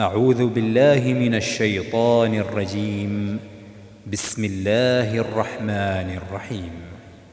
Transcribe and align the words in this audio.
أعوذ 0.00 0.46
بالله 0.46 1.12
من 1.12 1.34
الشيطان 1.34 2.34
الرجيم. 2.34 3.38
بسم 4.12 4.44
الله 4.44 5.18
الرحمن 5.18 6.20
الرحيم. 6.20 6.95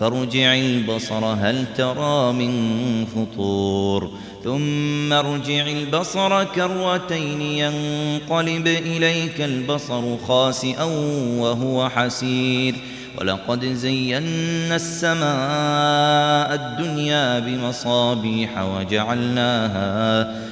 فارجع 0.00 0.54
البصر 0.54 1.24
هل 1.24 1.64
ترى 1.76 2.32
من 2.32 3.04
فطور؟ 3.06 4.10
ثم 4.44 5.12
ارجع 5.12 5.66
البصر 5.66 6.44
كرتين 6.44 7.40
ينقلب 7.40 8.66
إليك 8.66 9.40
البصر 9.40 10.16
خاسئا 10.28 10.84
وهو 11.38 11.88
حسير. 11.88 12.74
ولقد 13.20 13.64
زينا 13.64 14.76
السماء 14.76 16.54
الدنيا 16.54 17.38
بمصابيح 17.38 18.62
وجعلناها 18.62 20.34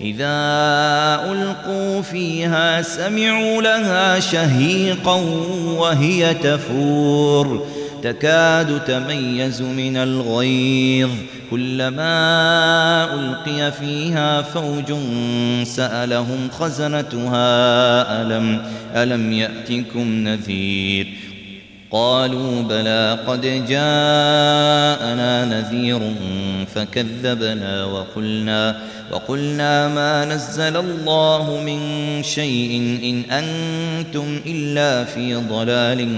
إذا 0.00 0.34
ألقوا 1.32 2.02
فيها 2.02 2.82
سمعوا 2.82 3.62
لها 3.62 4.20
شهيقا 4.20 5.14
وهي 5.76 6.34
تفور. 6.34 7.66
تكاد 8.02 8.84
تميز 8.84 9.62
من 9.62 9.96
الغيظ. 9.96 11.10
كلما 11.50 13.14
ألقي 13.14 13.72
فيها 13.72 14.42
فوج 14.42 14.92
سألهم 15.64 16.48
خزنتها 16.58 18.22
ألم 18.22 18.62
ألم 18.94 19.32
يأتكم 19.32 20.08
نذير؟ 20.08 21.06
قالوا 21.92 22.62
بلى 22.62 23.18
قد 23.26 23.40
جاءنا 23.68 25.44
نذير 25.44 26.00
فكذبنا 26.74 27.84
وقلنا 27.84 28.80
وقلنا 29.10 29.88
ما 29.88 30.24
نزل 30.24 30.76
الله 30.76 31.62
من 31.66 31.80
شيء 32.22 33.00
إن 33.04 33.30
أنتم 33.30 34.40
إلا 34.46 35.04
في 35.04 35.34
ضلال 35.34 36.08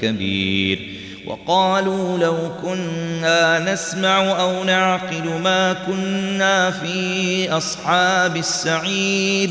كبير 0.00 0.78
وقالوا 1.26 2.18
لو 2.18 2.36
كنا 2.62 3.72
نسمع 3.72 4.40
أو 4.40 4.64
نعقل 4.64 5.40
ما 5.42 5.72
كنا 5.72 6.70
في 6.70 7.50
أصحاب 7.50 8.36
السعير 8.36 9.50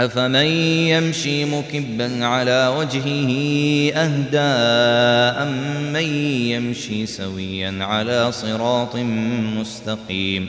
أفمن 0.00 0.46
يمشي 0.90 1.44
مكبا 1.44 2.24
على 2.24 2.74
وجهه 2.78 3.30
أهدى 3.94 4.38
أمن 5.42 6.16
يمشي 6.50 7.06
سويا 7.06 7.84
على 7.84 8.32
صراط 8.32 8.96
مستقيم 9.58 10.48